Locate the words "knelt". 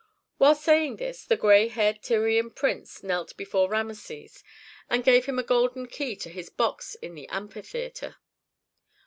3.03-3.37